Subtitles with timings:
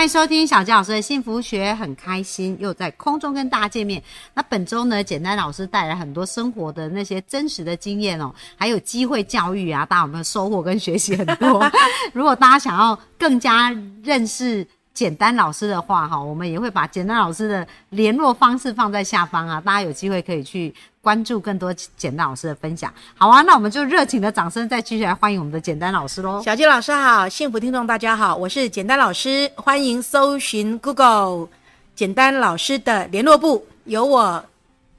[0.00, 4.02] 欢迎收听小杰老师的幸福学，很开心又在空中跟大家见面。
[4.32, 11.70] 那本周呢，简单老师带来很多生活的那些真实的经验哦，还有机会教育啊，大家有没有收获跟学习很多？
[12.14, 14.66] 如果大家想要更加认识。
[14.92, 22.92] 简单老师的话，哈，我们也会把简单老师的联络方式放在下方啊，大家有机会可以去关注更多简单老师的分享。
[23.16, 26.42] 好啊，那我们就热情的掌声再继续来欢迎我们的简单老师喽。
[26.42, 31.48] 小金老师好，幸福听众大家好，我是简单老师，欢迎搜寻 Google
[31.94, 34.44] 简单老师的联络部，有我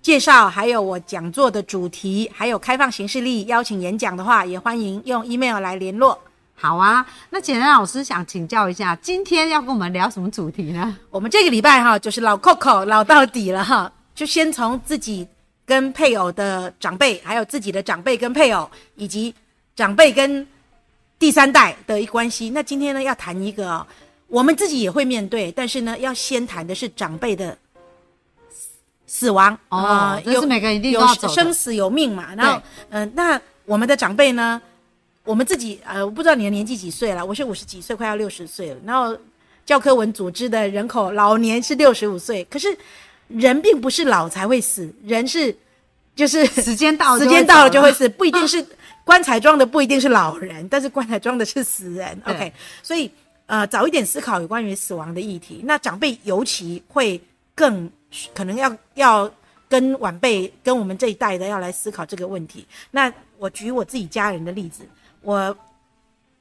[0.00, 6.18] 介绍，还有我讲座的主题，还有开放形式力邀请演讲的话，也欢迎用 email 来联络。
[6.54, 10.96] 好啊，那简单老师想请教一下，今天要跟我们聊什么主题呢？
[11.10, 15.26] 我们这个礼拜哈，就是老 Coco 老到底了哈，就先从自己
[15.66, 19.34] 跟配偶的长辈，还有自己的长辈跟配偶，以及
[19.74, 20.46] 长辈跟
[21.18, 22.50] 第三代的一关系。
[22.50, 23.84] 那今天呢，要谈一个
[24.28, 27.58] 我们自己也会面对，但是呢，要先谈的是长辈的
[29.08, 32.32] 死亡哦，这是每个人一定有生死有命嘛。
[32.36, 34.62] 然后，嗯，那我们的长辈呢？
[35.24, 38.76] 我们自己呃，我不知道你的年纪几岁了，我是五十几岁，快要六十岁了。
[38.84, 39.16] 然后
[39.64, 42.76] 教科文组织的人口老年是六十五岁，可是
[43.28, 45.56] 人并不是老才会死，人是
[46.16, 48.66] 就是 时间到时间到了就会死，不一定是
[49.04, 52.20] 棺材装的不一定是老人，但是棺材装的是死人。
[52.26, 53.08] OK，所以
[53.46, 57.20] 呃，早一点思考有关于死亡的议题，那长辈尤其会
[57.54, 57.88] 更
[58.34, 59.30] 可能要要
[59.68, 62.66] 跟晚辈跟我们这一代的要来思考这个问题。
[62.90, 64.82] 那我举我自己家人的例子。
[65.22, 65.56] 我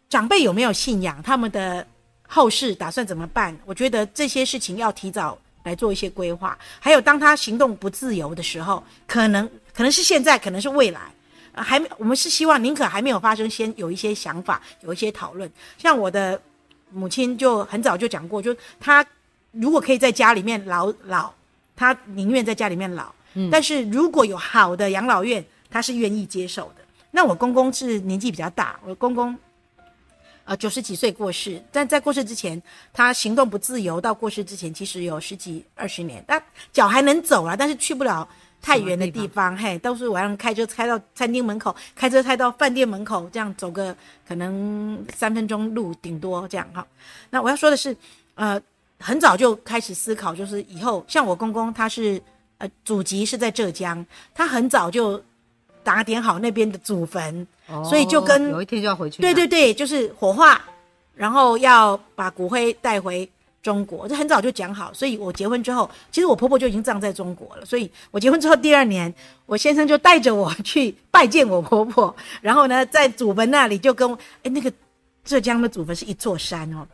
[0.10, 1.22] 长辈有没有信仰？
[1.24, 1.86] 他们的
[2.28, 3.58] 后事打算怎么办？
[3.66, 6.58] 我觉得这些事情要提早来做一些规划。
[6.80, 11.02] 还有，当他行动不自由的时候，可能可能是现在，可能是未来，
[11.54, 11.88] 还没。
[11.98, 15.50] 我们是希望宁可还没有发生，先有一些想法，有一些讨论。
[15.78, 16.42] 像我的
[16.90, 19.06] 母亲就很早就讲过，就他
[19.52, 21.32] 如果可以在家里面老老，
[21.76, 23.14] 他宁愿在家里面老。
[23.36, 26.81] 嗯，但是如果有好的养老院，他是愿意接受的。
[27.12, 29.38] 那我公公是年纪比较大，我公公，
[30.46, 32.62] 呃，九十几岁过世，但在过世之前，
[32.94, 38.28] 他行动不自由，到过世之前其实有十几二十年，但脚还能走啊，但是去不了
[38.62, 43.94] 太远的地方，嘿，都是晚上开车开到餐厅门口，开车开到饭店门口，这样走个
[44.26, 46.88] 可能三分钟路，顶多这样哈。
[47.30, 47.96] 那我要说的是，
[48.36, 48.60] 呃，
[49.00, 52.22] 很早就开始思考，就是以后像我公公，他是
[52.58, 55.22] 呃祖籍是在浙江，他很早就。
[55.84, 57.46] 打点好那边的祖坟，
[57.84, 59.22] 所以就跟有一天就要回去。
[59.22, 60.62] 对对对，就是火化，
[61.16, 63.28] 然后要把骨灰带回
[63.64, 64.94] 中国，这很早就讲好。
[64.94, 67.66] 所以我结婚之后，其实我婆婆就已经葬在中国了。
[67.66, 69.14] 所以我结婚之后第二年，
[69.46, 74.12] 我先生就带着我去拜见我婆婆， 然后呢，在祖坟那里就跟
[74.44, 74.72] 哎那个
[75.24, 76.86] 浙江的祖坟是一座山哦，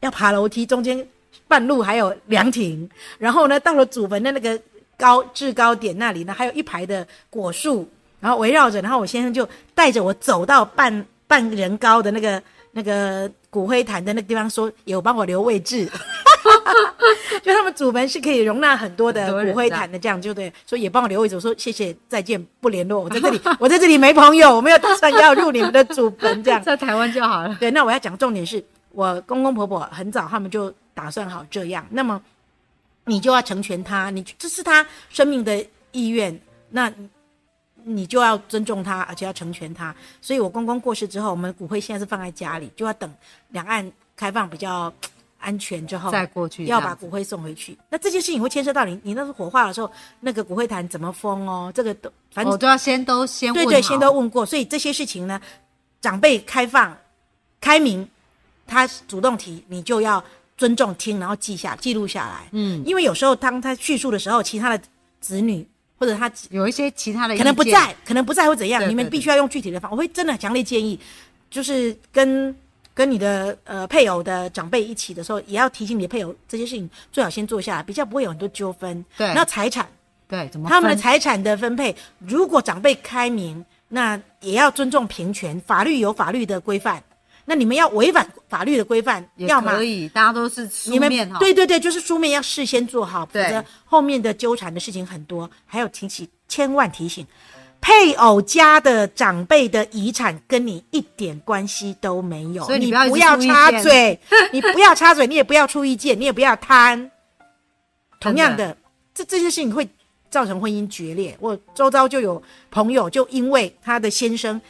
[0.00, 1.06] 要爬楼梯，中间
[1.46, 2.88] 半路还有凉亭，
[3.18, 4.60] 然后呢到了祖坟的那个
[4.96, 7.88] 高制高点那里呢，还有一排的果树。
[8.20, 12.42] 然后围绕着，然后我先生就带着我走到半半人高的那个
[12.72, 15.86] 那个骨灰坛的那个地方，说有帮我留位置，
[17.42, 21.34] 就他们祖坟是可以容纳很多的骨灰坛的，这样就对，所以也帮我留位置。
[21.34, 23.00] 我说谢谢，再见，不联络。
[23.00, 27.56] 我在这里， 我在这里没朋友，我没有打算要入你们的祖坟，这样在台湾就好了。
[27.60, 32.20] 对，那我要讲重点是，我公公婆婆很早他们就打算好这样，那么
[33.04, 36.38] 你就要成全他，你这是他生命的意愿，
[36.70, 36.92] 那。
[37.88, 39.94] 你就要尊重他，而且要成全他。
[40.20, 43.10] 所以我公公过世之后，我们骨灰现在是放在家里，就要等
[43.48, 44.92] 两岸开放比较
[45.40, 47.78] 安全之后再过去，要把骨灰送回去。
[47.88, 49.90] 那这件事情会牵涉到你，你那是火化的时候，
[50.20, 51.72] 那个骨灰坛怎么封哦？
[51.74, 54.44] 这个都反正我都要先都先对对，先都问过。
[54.44, 55.40] 所以这些事情呢，
[56.00, 56.96] 长辈开放
[57.60, 58.06] 开明，
[58.66, 60.22] 他主动提，你就要
[60.56, 62.48] 尊重听，然后记下记录下来。
[62.50, 64.84] 嗯，因为有时候当他叙述的时候，其他的
[65.20, 65.66] 子女。
[65.98, 69.90] 或者他有一些其他的可能不在，可能不在或怎样，你们必须要用具体的方。
[69.90, 70.98] 我会真的强烈建议，
[71.50, 72.54] 就是跟
[72.94, 79.04] 跟你的呃配偶的长辈一起的时候，也要提醒你的配偶这些事情，最好先做下来，比较不会有很多纠纷。
[79.16, 79.88] 对，那财产，
[80.28, 87.02] 对，怎么他们的财产的分配，如果长辈开明，那也要尊重平权，法律有法律的规范。
[87.48, 91.38] 那你们要违反法律的规范，要可以，大家都是书面哈。
[91.38, 95.50] 对对对，就是书面要事先做好，否则后面的纠缠的事情很多。
[95.64, 97.26] 还有提起，千万提醒，
[97.80, 104.20] 配偶家的长辈的遗产跟你一点关系都没有，你所以你不要插嘴，
[104.52, 107.10] 你不要插嘴，你也不要出意见，你也不要贪。
[108.20, 108.76] 同样的，
[109.14, 109.88] 这这些事情会
[110.28, 111.34] 造成婚姻决裂。
[111.40, 114.60] 我周遭就有朋友，就因为他的先生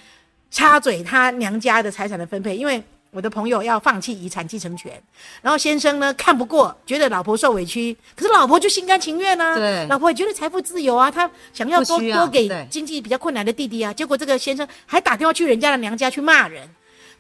[0.51, 5.03] 插嘴他娘家的财产的分配，因为我的朋友要放弃遗产继承权，
[5.41, 9.87] 然后先生呢看不过，觉得老婆受委屈，可是老婆就心甘情愿啊，对。
[9.89, 16.69] 老婆也觉得财富自由啊，他想要多多给经济比较困难的弟弟啊，结果这个先生还打电话去人家的娘家去骂人，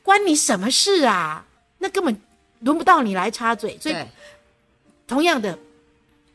[0.02, 1.44] 关你什么事啊？
[1.78, 2.20] 那根本
[2.60, 3.96] 轮不到你来插嘴，所以，
[5.06, 5.58] 同样的，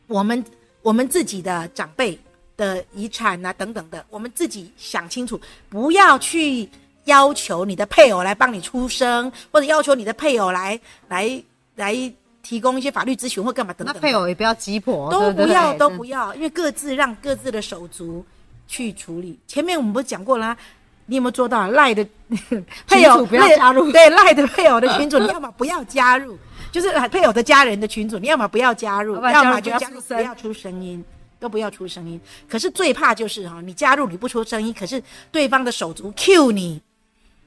[0.06, 0.44] 我们
[0.82, 2.18] 我们自己的长辈
[2.56, 6.68] 的遗产啊等等的，我们自己想清楚，不要去
[7.04, 10.78] 要求你的配偶来帮你出声，或者要求你的配偶来
[11.08, 11.42] 来
[11.76, 12.12] 来
[12.42, 14.00] 提供一些法律咨询或干嘛等等那。
[14.00, 18.24] 配偶也不要急迫，都不要，对都不要，因为各自让各自的手足
[18.66, 19.38] 去处理。
[19.46, 20.56] 前面我们不是讲过啦，
[21.06, 22.06] 你有没有做到赖的
[22.88, 26.38] 配偶不要加入对赖的配偶的群主， 你要么不要加入，
[26.72, 31.04] 就是配偶的家人的群主，你要么不要加入，要么就加入不要出声音。
[31.40, 32.18] 都不要出声音，
[32.48, 36.80] 可是最怕就是哈，你加入你不出声音，可是对方的手足 Q 你，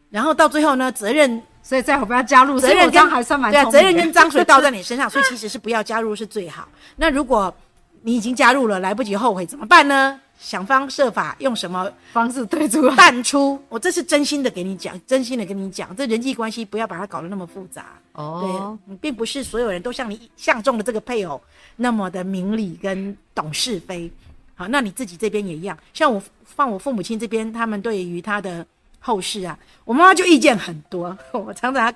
[0.10, 6.68] 然后到最后呢，责任所以最好不要加入，责任跟还算蛮对啊，责任跟脏水倒在你身上，所以其实是不要加入是最好。
[6.96, 7.54] 那如果
[8.02, 10.20] 你已经加入了，来不及后悔怎么办呢？
[10.40, 12.88] 想方设法用什么方式退出。
[12.96, 13.60] 淡出？
[13.70, 17.88] 我这是真心的给你讲，真心的跟你讲，这人际关系不要把它搞得那么复杂。
[18.14, 21.42] 哦，对，并不是所有人都像你相中的这个配偶
[21.76, 24.10] 那么的明理跟懂是非。
[24.54, 28.64] 好，那你自己这边也一样，像我放我父母亲这边，他们对于他的
[29.08, 31.18] 后事啊，我妈妈就意见很多。
[31.32, 31.94] 我常常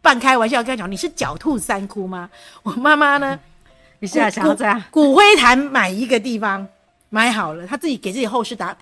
[0.00, 2.30] 半开玩笑跟他讲：“你是狡兔三窟吗？”
[2.64, 3.38] 我妈妈呢，
[4.00, 6.66] 你现在想要这样， 骨灰坛买一个地方
[7.10, 8.74] 买好了，她自己给自己后事打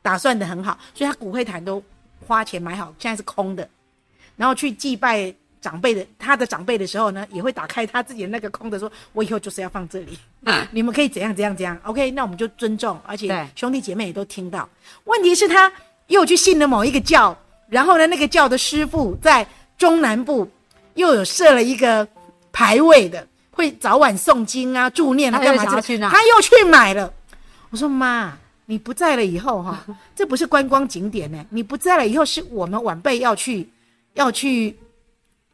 [0.00, 1.82] 打算的很好，所以她骨灰坛都
[2.26, 3.68] 花钱买好，现在是空的。
[4.36, 10.18] 然后去祭拜长辈的他的长辈的时候呢，也会打开他自己的那个空的，说：“我以后就是要放这里，
[10.70, 11.78] 你们可以怎样怎样怎样。
[11.84, 14.66] ”OK，那我们就尊重，而且兄弟姐妹也都听到。
[15.04, 15.70] 问题是，他
[16.12, 17.36] 又去信了某一个教，
[17.68, 19.46] 然后呢，那个教的师傅在
[19.78, 20.48] 中南部
[20.94, 22.06] 又有设了一个
[22.52, 27.12] 牌位的，会早晚诵经啊、助念啊、干嘛他又去买了。
[27.70, 28.36] 我说妈，
[28.66, 33.66] 你不在了以后哈，这不是观光景点呢， 你不在了以后是我们晚辈要去
[34.12, 34.76] 要去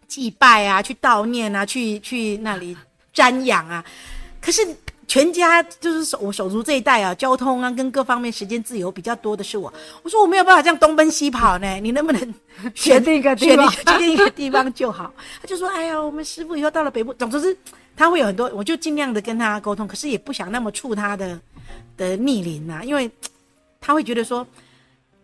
[0.09, 2.77] 祭拜啊，去悼念啊，去去那里
[3.15, 3.85] 瞻仰啊。
[4.41, 4.67] 可是
[5.09, 9.73] 全家就是手我手足这一代啊，交通啊跟各方面时间自由比较多的是我。
[10.03, 12.35] 我说我没有办法这样东奔西跑呢，你能不能
[12.75, 15.11] 选定一个地选方定选定一个地方就好？
[15.41, 17.57] 他就说：“哎呀，我们师傅以后到了北部，总之是
[17.97, 21.41] 他会有很多，我就尽量的跟他沟通，可是也不想那么触他的
[21.97, 23.11] 的逆鳞呐、因为
[23.81, 24.47] 他会觉得说，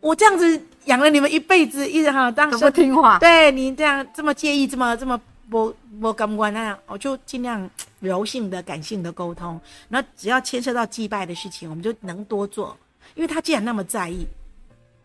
[0.01, 3.19] 我这样子养了你们一辈子，一直哈当不听话。
[3.19, 5.21] 对你这样这么介意，这么这么
[5.51, 7.69] 不不感官那样，我就尽量
[8.01, 9.61] 柔性的、感性的沟通。
[9.89, 12.77] 那只要牵涉到祭拜的事情，我们就能多做，
[13.15, 14.27] 因为他既然那么在意，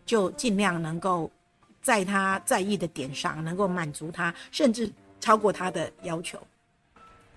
[0.06, 1.30] 就尽量能够
[1.82, 6.40] 在他在意的点上能够满足他，甚至超过他的要求。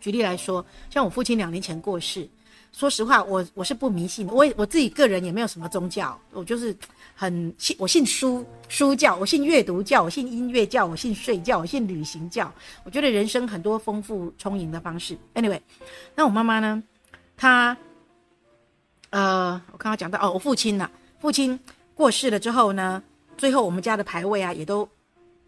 [0.00, 2.28] 举例来说，像我父亲两年前过世，
[2.72, 6.74] 说实话，我我是不迷信，我我自己个人也没有什么宗教，我就是
[7.14, 12.52] 很信，我信书书教，我信阅读教，我信音乐教，我信睡觉，我信旅行教。
[12.82, 15.16] 我觉得人生很多丰富充盈的方式。
[15.34, 15.60] Anyway，
[16.14, 16.82] 那我妈妈呢？
[17.36, 17.76] 她
[19.10, 21.58] 呃，我刚刚讲到哦，我父亲呐、父亲
[21.94, 23.02] 过世了之后呢，
[23.36, 24.88] 最后我们家的牌位啊，也都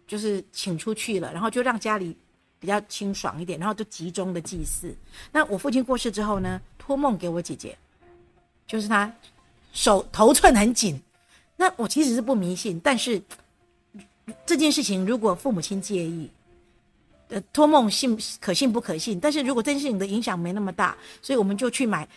[0.05, 2.15] 就是请出去了，然后就让家里
[2.59, 4.95] 比较清爽一点，然后就集中的祭祀。
[5.31, 7.75] 那我父亲过世之后呢，托梦给我姐姐，
[8.67, 9.11] 就是她
[9.73, 11.01] 手头寸很紧。
[11.55, 13.21] 那我其实是不迷信，但是
[14.45, 16.29] 这件事情如果父母亲介意，
[17.29, 19.19] 呃，托梦信可信不可信？
[19.19, 22.07] 但是如果这件事情的影响没那么大，所以我们就去买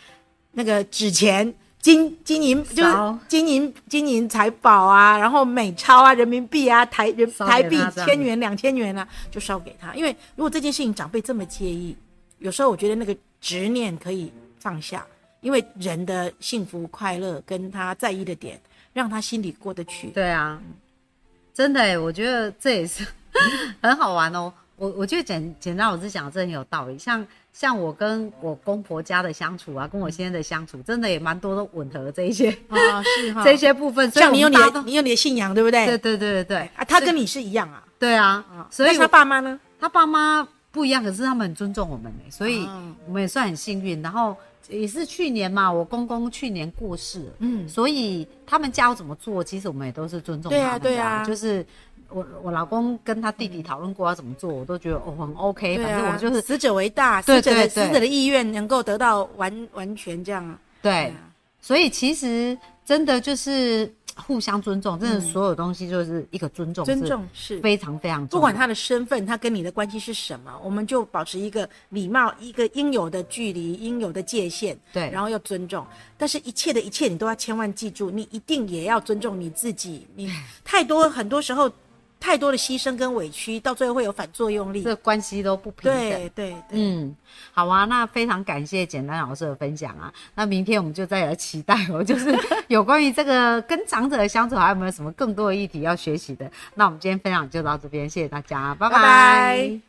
[0.51, 1.53] 那个纸钱。
[1.81, 2.93] 金金银就是
[3.29, 9.95] 金银金银财宝啊，然后美钞啊、人民币啊、台人台币千元、两千元啊，就烧给他。
[9.95, 11.95] 因为如果这件事情长辈这么介意，
[12.39, 15.05] 有时候我觉得那个执念可以放下，
[15.41, 18.59] 因为人的幸福快乐跟他在意的点，
[18.93, 20.09] 让他心里过得去。
[20.09, 20.61] 对啊，
[21.53, 23.05] 真的哎，我觉得这也是
[23.81, 24.51] 很好玩哦。
[24.75, 34.09] 我我觉得简简单我是讲的真的很有道理，像像我跟我公婆家的相处啊，跟我现在的相处，真的也蛮多都吻合这一些、啊，是哈 这些部分。
[34.11, 35.85] 像你有你的你有你的信仰，对不对？
[35.85, 37.83] 对对对对对啊，他跟你是一样啊。
[37.99, 39.59] 对啊，所以他爸妈呢？
[39.81, 44.01] 他爸妈不一样，可是他们很尊重我们呢，所以哦我们也算很幸运。
[44.01, 44.35] 然后
[44.67, 47.67] 也是去年嘛，我公公去年过世了，嗯。
[47.67, 51.65] 所以他们家要怎么做，其实我们也都是尊重他对们的、啊对啊就是
[52.09, 60.57] 我我老公跟他弟弟讨论过要怎么做，我都觉得哦很 OK，、对反正我就是死者为大，死者的死者的意愿能够得到完完全这样。
[60.81, 61.15] 对，啊。
[61.61, 75.85] 所以其实真的就是互相尊重，真的所有东西就是一个尊重，嗯尊重是非常非常重要不管他的身份，他跟你的关系是什么，我们就保持一个礼貌，一个应有的距离，应有的界限，对然后要尊重。
[76.17, 80.05] 但是，一切的一切，你都要千万记住，你一定也要尊重你自己。
[80.15, 80.29] 你
[80.65, 81.71] 太多，很多时候
[82.19, 84.95] 太多的牺牲跟委屈，到最后会有反作用力这。
[84.97, 85.99] 关系都不平等。
[85.99, 87.15] 对对对，嗯，
[87.53, 90.13] 好啊，那非常感谢简单老师的分享啊。
[90.35, 96.51] 那明天我们就再来期待哦，就是 有关于这个跟长者的相处，还有没有什么更多的议题要学习的？
[96.75, 99.88] 那我们今天分享就到这边，谢谢大家，拜拜拜